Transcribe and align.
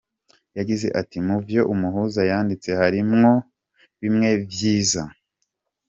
Yagize 0.57 0.87
ati: 1.01 1.17
"Mu 1.27 1.37
vyo 1.45 1.61
umuhuza 1.73 2.21
yanditse 2.31 2.69
harimwo 2.79 3.31
bimwe 4.01 4.29
vyiza. 4.49 5.03